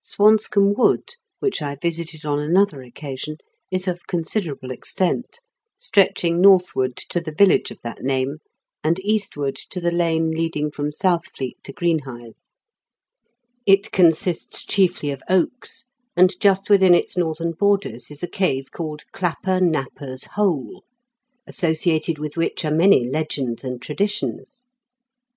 Swanscomb 0.00 0.72
Wood, 0.76 1.16
which 1.40 1.60
I 1.60 1.74
visited 1.74 2.24
on 2.24 2.38
another 2.38 2.80
occasion, 2.80 3.38
is 3.72 3.88
of 3.88 4.06
considerable 4.06 4.70
extent, 4.70 5.40
stretching 5.80 6.40
northward 6.40 6.96
to 7.08 7.20
the 7.20 7.32
village 7.32 7.72
of 7.72 7.78
that 7.82 8.00
name, 8.00 8.38
and 8.84 9.00
eastward 9.00 9.56
to 9.68 9.80
the 9.80 9.90
lane 9.90 10.30
leading 10.30 10.70
from 10.70 10.92
Southfleet 10.92 11.56
to 11.64 11.72
Greenhithe. 11.72 12.36
It 13.66 13.90
consists 13.90 14.64
chiefly 14.64 15.10
of 15.10 15.24
oaks, 15.28 15.86
and 16.16 16.38
just 16.38 16.70
within 16.70 16.94
its 16.94 17.16
northern 17.16 17.50
borders 17.50 18.10
ONE 18.10 18.14
OF 18.14 18.20
DIGKENffS 18.20 18.20
FAVOUBITE 18.20 18.20
WALKS. 18.20 18.22
U 18.22 18.28
is 18.28 18.62
a 18.62 18.66
cave 18.68 18.70
called 18.70 19.04
Clapper 19.10 19.60
Napper's 19.60 20.24
Hole, 20.36 20.84
asso 21.48 21.72
ciated 21.72 22.20
with 22.20 22.36
which 22.36 22.64
are 22.64 22.70
many 22.70 23.08
legends 23.08 23.64
and 23.64 23.82
traditions. 23.82 24.68